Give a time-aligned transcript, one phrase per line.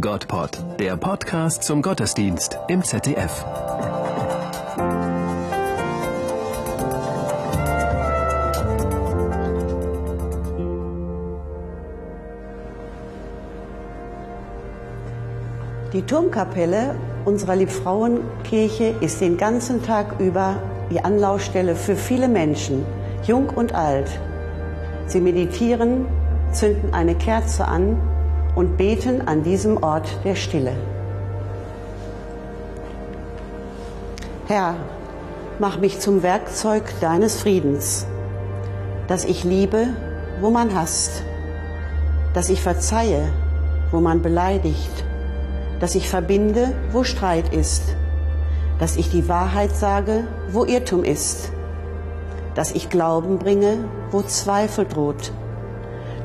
[0.00, 3.44] Gottpod, der Podcast zum Gottesdienst im ZDF.
[15.92, 20.56] Die Turmkapelle unserer Liebfrauenkirche ist den ganzen Tag über
[20.90, 22.84] die Anlaufstelle für viele Menschen,
[23.28, 24.10] jung und alt.
[25.06, 26.06] Sie meditieren,
[26.50, 28.11] zünden eine Kerze an
[28.54, 30.74] und beten an diesem Ort der Stille.
[34.46, 34.74] Herr,
[35.58, 38.06] mach mich zum Werkzeug deines Friedens,
[39.08, 39.88] dass ich liebe,
[40.40, 41.22] wo man hasst,
[42.34, 43.28] dass ich verzeihe,
[43.90, 45.04] wo man beleidigt,
[45.80, 47.96] dass ich verbinde, wo Streit ist,
[48.78, 51.52] dass ich die Wahrheit sage, wo Irrtum ist,
[52.54, 55.32] dass ich Glauben bringe, wo Zweifel droht,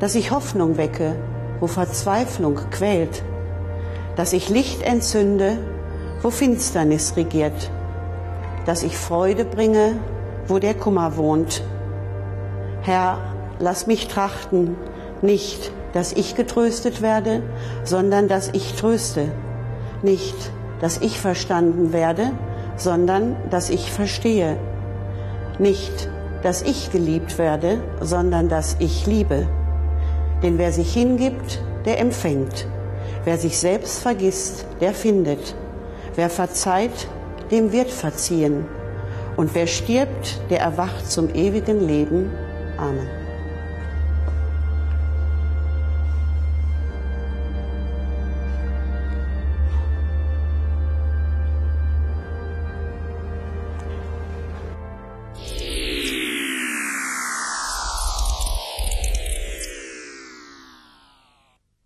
[0.00, 1.16] dass ich Hoffnung wecke,
[1.60, 3.22] wo Verzweiflung quält,
[4.16, 5.58] dass ich Licht entzünde,
[6.22, 7.70] wo Finsternis regiert,
[8.64, 9.98] dass ich Freude bringe,
[10.48, 11.62] wo der Kummer wohnt.
[12.82, 13.18] Herr,
[13.58, 14.76] lass mich trachten,
[15.22, 17.42] nicht, dass ich getröstet werde,
[17.84, 19.28] sondern dass ich tröste,
[20.02, 20.36] nicht,
[20.80, 22.32] dass ich verstanden werde,
[22.76, 24.58] sondern dass ich verstehe,
[25.58, 26.10] nicht,
[26.42, 29.48] dass ich geliebt werde, sondern dass ich liebe.
[30.42, 32.66] Denn wer sich hingibt, der empfängt.
[33.24, 35.54] Wer sich selbst vergisst, der findet.
[36.14, 37.08] Wer verzeiht,
[37.50, 38.66] dem wird verziehen.
[39.36, 42.30] Und wer stirbt, der erwacht zum ewigen Leben.
[42.76, 43.25] Amen.